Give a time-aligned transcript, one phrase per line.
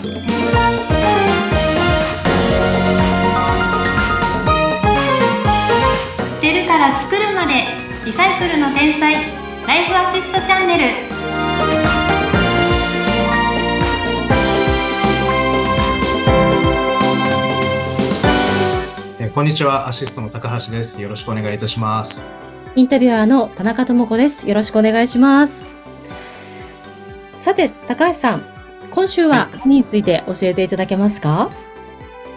[0.00, 0.06] 捨
[6.40, 7.66] てるから作るまで
[8.06, 9.12] リサイクルの天才
[9.66, 10.84] ライフアシストチャンネル
[19.18, 21.02] えーこんにちは、アシストの高橋です。
[21.02, 22.26] よろしくお願いいたします。
[22.74, 24.48] インタビュアーの田中智子です。
[24.48, 25.66] よろしくお願いします。
[27.36, 28.59] さて、高橋さん、
[28.90, 31.50] 今週は何について教えていただけますか？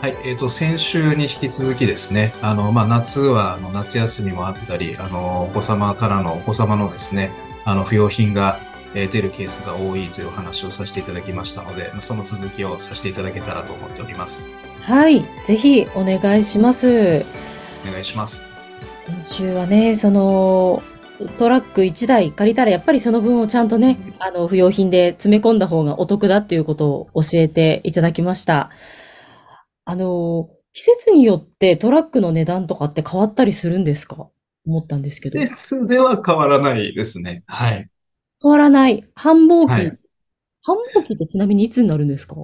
[0.02, 7.31] はい、えっ、と、先週に引き続きですね、あの、まあ、夏は、あの、夏休みもあったり、あの、お子様からの、お子様のですね、
[7.64, 8.59] あの、不要品が、
[8.95, 14.52] えー出るケースが多いというお話をさせていただきましたので、まあその続きをさせていただけたらと思っております。
[14.81, 17.26] はい、ぜひお願いします。
[17.88, 18.54] お願いします。
[19.08, 20.84] 今週はね、その、
[21.38, 28.70] トラック1台借りたらやっぱりその分をちゃんとね、あの、不要品で詰め込んだ方がお得だっていうことを教えていただきました。
[29.86, 34.30] あの、季節によってトラックの値段とかって変わったりするんですか？
[34.66, 35.38] 思ったんですけど。
[35.39, 37.44] で、それは変わらないですね。
[37.48, 37.89] はい。
[38.42, 39.05] 変わらない。
[39.16, 39.72] 繁忙期。
[39.72, 39.98] はい
[40.66, 42.36] 繁忙期ってちなみにいつになるんですか？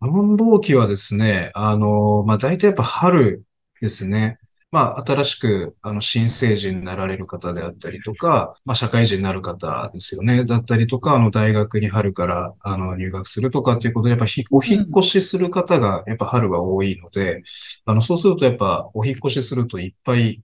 [0.00, 3.44] 繁忙期はですね、あの、まあ、大体やっぱ春
[3.80, 4.38] ですね。
[4.70, 10.44] まあ、新しく、あの、新成人になられる方であったりとか、まあ、社会人になる方ですよね。
[10.44, 17.42] だったりとか、あの、大学に春から、あの、入学するとかっていうことで、やっぱひ、お引っ越しする方が、やっぱ春は多いので、
[17.86, 20.42] あの、そうするとやっぱ、お引っ越しするといっぱい、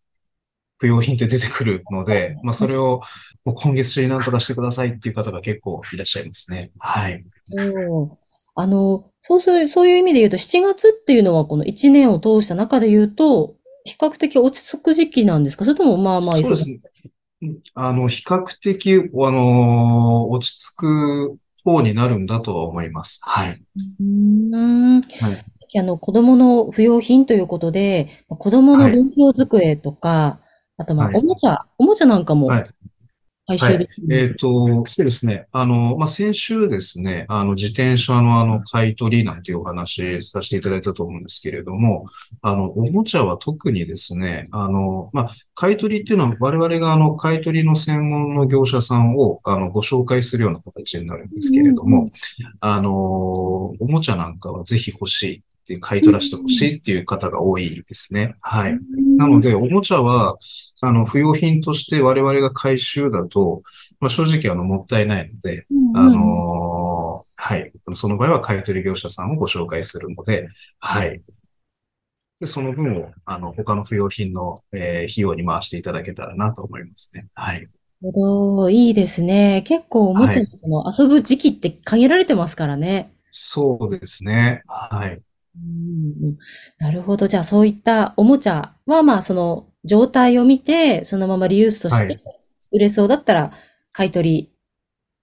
[0.79, 3.03] 不要品って出てくるので、まあ、それを、
[3.45, 6.73] もう今月中に何とかしてくださいっていう方が結構いらっしゃいますね。
[6.79, 7.25] はい。
[7.53, 8.17] おー
[8.57, 15.65] あの、そうする、そういう意味で言うと、7月っていうのはこの1年を通した中で言うと、比較的落ち着く時期なんですか？
[15.65, 16.81] それともまあまあ、そうですね。
[17.75, 23.21] あの、比較的、あの、落ち着く方になるんだとは思います。
[23.23, 23.61] はい。
[24.01, 25.03] うーん。
[25.03, 25.45] はい
[25.77, 30.41] あの、子供の不要品ということで、子供のはい勉強机とか、
[30.77, 32.71] あとまあ、はいおもちゃ、おもちゃなんかもはい回
[33.47, 33.89] はい。
[34.11, 35.47] えっと、そうですね。
[35.53, 42.07] あの、まあ、先週ですね、あの、自転車のあの、買い取りなんていうお話させていただいたと思うんですけれども、
[42.41, 52.11] あの、おもちゃは特にですね、あの、まあ、買い取りっていうのは我々があの、買い取りの専門の業者さんを、あの、ご紹介するような形になるんですけれどうんうんも、
[52.61, 58.37] あの、おもちゃなんかはぜひ欲しいっていう、買い取らせて欲しいっていう方が多いですね。
[58.43, 58.79] はい。
[59.17, 60.37] なので、おもちゃは、
[60.83, 63.63] あの、不要品として我々が回収だと、
[64.01, 67.73] まあ、正直あの、もったいないので、うん、あうんのーはい。
[67.95, 70.49] その場合は買い取り業者さんをご紹介するので、
[70.79, 71.23] はい。
[72.41, 77.29] で、その分を、あの、他の不要品の、えー費用に回していただけたらなと思いますね。
[77.35, 77.69] はい。
[78.03, 79.63] なるほど、いいですね。
[79.67, 83.13] 結構おもちゃのその遊ぶ時期って限られてますからね。
[83.31, 84.63] そうですね。
[84.69, 85.23] はい。
[85.57, 86.39] うんうん
[86.79, 87.29] なるほど。
[87.29, 92.23] じゃあそういったおもちゃはまあその状態を見て、そのままリユースとしはいて
[92.73, 93.53] 売れそうだったら
[93.93, 94.53] 買い取り。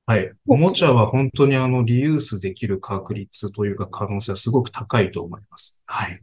[0.06, 0.31] はい。
[0.47, 5.84] おもちゃは本当にあの、リユースできる確率というか可能性はすごく高いと思います。
[5.86, 6.22] はい。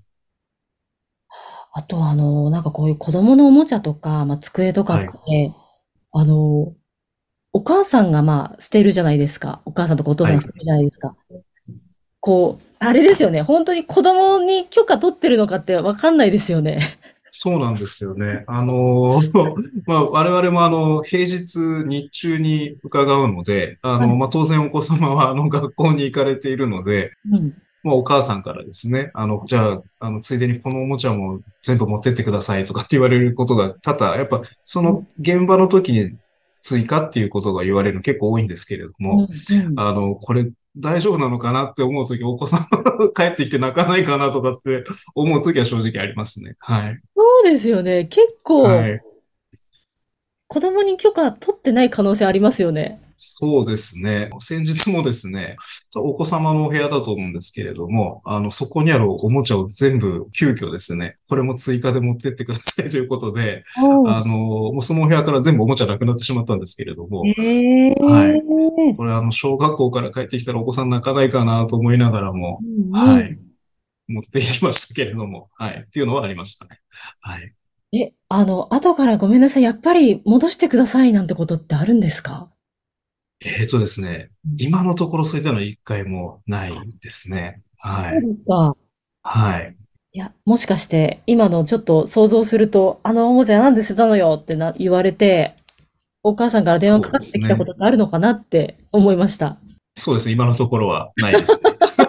[1.72, 5.54] あとはあの、なんかこういう子供のおもちゃとか、まあ机とかって、
[6.12, 6.74] あの、
[7.52, 9.62] お母さんがまあ捨てるじゃないですか。
[9.64, 11.16] お母さんとかお父さんが捨てるじゃないですか。
[12.20, 13.42] こう、あれですよね。
[13.42, 16.80] 本当に子供に許可取ってるのかってわかんないですよね。
[17.30, 18.44] そうなんですよね。
[18.46, 19.54] あのー
[19.86, 27.54] まあ、我々もあの、平日日中に伺うので、あの、はいまあ、当然お子様はあの、学校に行かれているので、うん。
[27.82, 36.16] まあ、お母さんからですね、あの、じゃあ、あの、ついでにこのおもちゃも全部持ってってくださいとかって言われることが多々、やっぱ、その現場の時に
[36.60, 42.60] 追加っていうことが言われるの結構多いんですけれども、うんあの、これ大丈夫なのかなって思うとき、お子さん
[43.14, 44.84] 帰ってきて泣かないかなとかって
[45.14, 46.54] 思うときは正直ありますね。
[46.58, 47.00] はい。
[47.16, 48.04] そうですよね。
[48.04, 49.00] 結構、はい。
[50.48, 53.00] 子供に許可取ってない可能性ありますよね。
[53.20, 54.30] そうですね。
[54.38, 55.56] 先日もですね、
[55.96, 67.20] お子様のお部屋だと思うんですけれども、あの、そこにあるおもちゃを全部急遽ですね、これも追加で持ってってくださいということで、あの、もうそのお部屋から全部おもちゃなくなってしまったんですけれども。
[67.20, 73.38] はいこれあの、小学校から帰ってきたらお子さん泣かないかなと思いながらも、うんうんはい。
[74.06, 75.84] 持っていきましたけれども、はい。
[75.86, 76.78] っていうのはありましたね。
[77.20, 77.52] はい。
[77.92, 79.62] え、あの、後からごめんなさい。
[79.62, 82.48] やっぱり戻してくださいなんてことってあるんですか？
[83.40, 87.62] えーとですね、今のところそういったのは一回もないですね。
[87.78, 88.20] はい。
[88.20, 88.76] そうですか。
[89.22, 89.76] はい。
[90.12, 95.54] いや、もしかして、今のちょっと想像すると、あのおもちゃなんで捨てたのよってな、言われて、
[96.24, 99.58] お母さんから電話かかってきたことってあるのかなって思いました。
[99.96, 100.32] そうですね。
[100.32, 101.76] 今のところはないですね。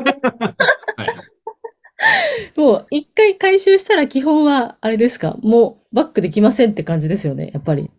[2.19, 2.59] はい。
[2.59, 5.37] もう一回回収したら基本は、あれですか？
[5.41, 7.89] もうバックできませんって感じですよね、やっぱり。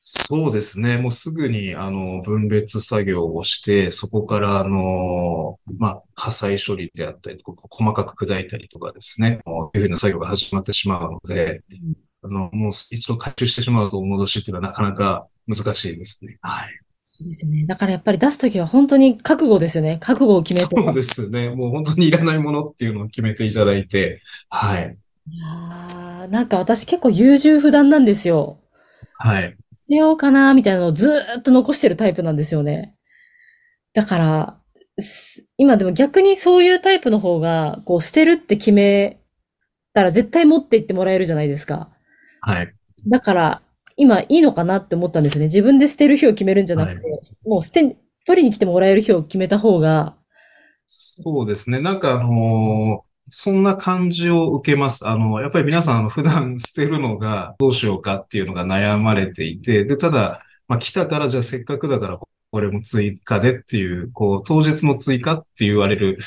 [0.00, 0.98] そうですね。
[0.98, 11.62] もうすぐに、あの、分別作業をして、そこから、あの、まあ、破砕処理であったりとか、細かく砕いたりとかですね、こういうふうな作業が始まってしまうので、
[12.22, 16.38] あの、もう一度回収してしまうとお戻しっていうのはなかなか難しいですね。
[16.40, 16.80] はい。
[17.18, 17.64] そうですよね。
[17.66, 19.96] だからやっぱり出すときは本当に覚悟ですよね。
[20.00, 20.76] 覚悟を決めて。
[20.76, 21.48] そうですね。
[21.48, 24.20] もう本当にいらないものっていうのを決めていただいて、
[24.50, 24.98] はい。
[25.28, 28.60] いやーなんか私結構優柔不断なんですよ。
[29.14, 29.56] はい。
[29.72, 32.94] 捨てようかなみたいなのをずーっと残してるタイプなんですよね。
[33.94, 34.60] だから、
[34.98, 39.20] す今でも逆にそういうタイプの方が、こう捨てるって決め
[39.94, 41.88] たら絶対持って行ってもらえるじゃないですか。
[42.42, 42.74] はい。
[43.08, 43.62] だから、
[43.96, 45.46] 今いいのかなって思ったんですよね。
[45.46, 47.00] 自分で捨てる日を決めるんじゃなくて、
[47.44, 47.96] もう捨て、
[48.26, 50.16] 取りに来てもらえる日を決めた方が、
[50.86, 51.80] そうですね。
[51.80, 55.06] なんかあのーそんな感じを受けます。
[55.06, 66.18] あの、やっぱり皆さん普段捨てるのがどうしようかっていうのが悩まれていて、で、ただ、まあ来たからじゃあせっかくだからこれも追加でっていう、こう、当日の追加って言われる、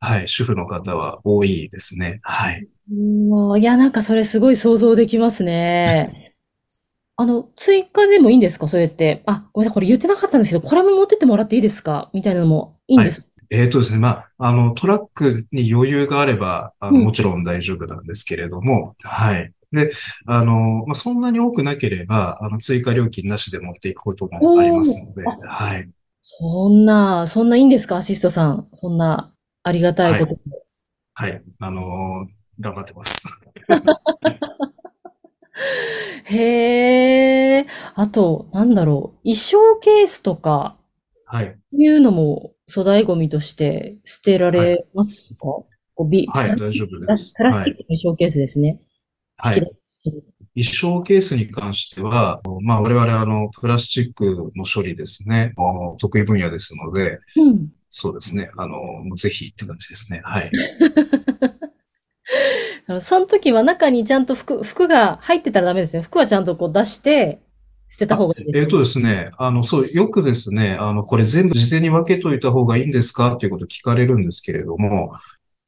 [0.00, 2.20] はい、主婦の方は多いですね。
[2.22, 2.66] はい。
[2.90, 6.27] もういや、なんかそれすごい想像できますね。
[7.20, 8.68] あの、追加でもいいんですか？
[8.68, 9.22] そうやって。
[9.26, 12.10] あ、ごめんなさい、これ言ってなかったんですけど、これも持ってってもらっていいですか？
[12.14, 13.98] みたいなのもいいんですかえーとですね。
[13.98, 19.52] まあ、あの、トラックに余裕があれば、あの、うんもちろん大丈夫なんですけれども、はい。
[19.72, 19.90] で、
[20.26, 25.90] あの、まあ、そんなに多くなければ、あの、追加料金なしで持っていくこともありますので、はい。
[26.22, 27.96] そんな、そんないいんですか？
[27.96, 28.68] アシストさん。
[28.74, 29.32] そんな、
[29.64, 30.40] ありがたいことで。
[31.14, 31.42] はい。
[31.58, 33.22] あのー頑張ってます。
[36.24, 37.66] へえ。
[37.94, 39.22] あと、なんだろう。
[39.24, 40.76] 衣装ケースとか、
[41.24, 41.58] はい。
[41.72, 45.68] いうのも粗大ゴミとして捨てられますか、こ
[45.98, 47.34] うビはい、大丈夫です。
[47.34, 47.76] プラスチッはい。
[47.76, 48.80] クの衣装ケースですね。
[49.36, 49.60] はい。
[49.60, 55.54] 衣装ケースに関しては、まあ、我々、あの、プラスチックの処理ですね、
[56.00, 57.68] 得意分野ですので、うん。
[57.90, 58.50] そうですね。
[58.56, 58.76] あの、
[59.16, 60.20] ぜひって感じですね。
[60.24, 60.50] はい。
[62.88, 66.02] あのその時は中にちゃんと服、服が入ってたらダメですね。
[66.02, 67.38] 服はちゃんとこう出して、
[67.86, 68.60] 捨てた方がいいですね。
[68.60, 75.14] えっとですね、あの、そう、よくですね、あの、これ全部事前に分けといた方がいいんですかっていうことを聞かれるんですけれども、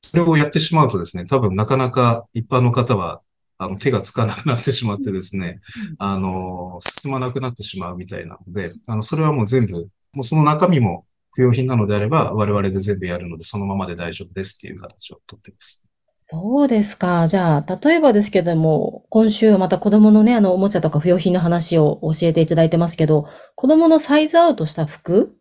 [0.03, 3.21] それをやってしまうとですね、多分なかなか一般の方は、
[3.59, 5.61] あの、手がつかなくなってしまってですね、
[5.99, 15.85] あの、進まなくなってしまうみたいなので、あの、それはもう全部、もうその中身も不要品なのであれば、我々で全部やるので、そのままで大丈夫ですっていう形をとってます。
[16.33, 17.27] そうですか。
[17.27, 25.37] じゃあ、例えばですけども、今週はまた子供のね、あの、おもちゃとか不要品の話を教えていただいてますけど、子供のサイズアウトした服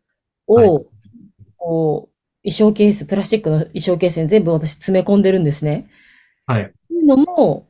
[0.48, 0.86] を、はい
[1.58, 5.90] こう、衣装ケース、プラスチックの衣装ケースに全部私詰め込んでるんですね。
[6.46, 6.74] はい。
[6.90, 7.68] そういうのも、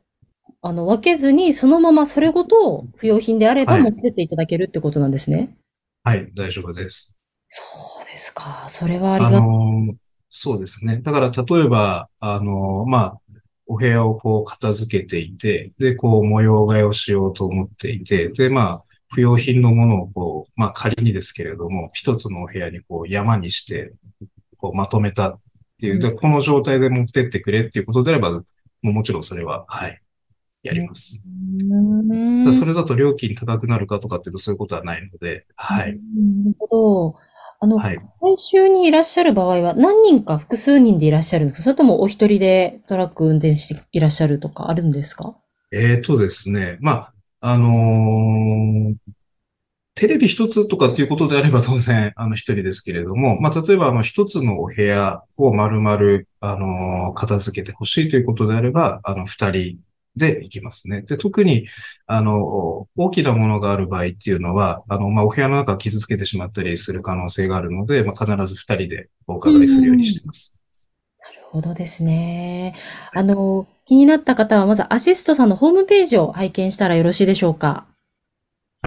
[0.62, 5.56] あの、分けずに、そのままそれごと不要品であればはい持ってっていただけるってことなんですね。
[6.04, 7.20] はい、大丈夫です。
[7.48, 7.62] そ
[8.02, 8.66] うですか。
[8.68, 9.48] それはありあがたい。
[9.48, 9.94] の、
[10.30, 11.00] そうですね。
[11.02, 13.20] だから、例えば、あの、まあ、
[13.66, 23.92] お部屋をこう片付けていて、で、こう模様替えをしようと思っていて、で、まあ、不要品のものをこう、まあ仮にですけれども、一つのお部屋にこう山にして、
[24.56, 25.40] こうまとめたっ
[25.80, 28.42] ていう、で、この状態で持ってってくれっていうことであれば、も
[28.82, 30.00] うもちろんそれは、はい、
[30.62, 31.24] やります。
[32.52, 37.16] それだと料金高くなるかとかっていうとそういうことはないので、はい、なるほど。
[37.62, 37.98] あの、はい。
[37.98, 41.62] 回収にいらっしゃる場合は何人か複数人でいらっしゃるんですか？
[41.64, 45.36] それともお一人でトラック運転していらっしゃるとかあるんですか？
[45.72, 46.78] えーとですね。
[46.80, 48.94] まあ、あのー
[49.96, 59.78] テレビ一つとかっていうことであれば当然、あの、一人ですけれども、まあ、例えば、あの、一つのお部屋を丸々、あのー片付けてほしいということであれば、あの、二人
[60.20, 61.02] で行きますね。
[61.02, 61.66] で、特に、
[62.06, 70.56] あの、大きなものがある場合っていうのは、あの、まあ、お部屋の中を傷つけてしまったりする可能性があるので、まあ、必ず二人でお伺いするようにしています。
[71.18, 72.76] なるほどですね。
[73.12, 77.88] あの、気になった方はまずアシストさんのホームページを拝見したらよろしいでしょうか？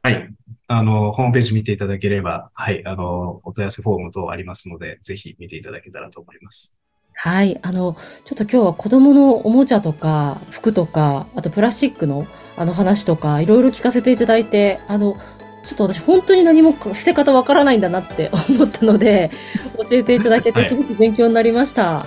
[0.02, 0.30] はい。
[0.68, 6.78] あの、ホームページ見ていただければ、はい、あの、お問い合わせフォーム等ありますので、ぜひ見ていただけたらと思います。
[7.16, 7.60] はい。
[7.62, 15.18] あの、ちょっと今日は子供のおもちゃとか服とか、あとプラスチックのあの話とか、いろいろ聞かせていただいて、あの、
[15.66, 19.32] ちょっと私本当に何も捨て方わからないんだなって 思ったので、
[19.78, 22.06] 教えていただけはいてすごく勉強になりました。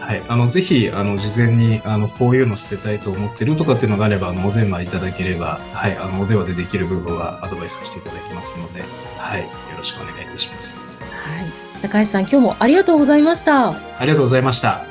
[0.00, 0.22] はい。
[0.26, 8.82] あの、ぜひ、あの、事前に、あの、こういうの捨てたいと思ってるとかっていうのがあれば、あの、お電話いただければ、はい、あの、お電話でできる部分はアドバイスさせていただきますので、
[9.18, 9.46] はい、よ
[9.76, 10.78] ろしくお願いいたします。
[10.78, 11.69] はい。
[11.82, 13.70] 高橋さん、今日もありがとうございました。
[13.70, 14.84] ありがとうございました。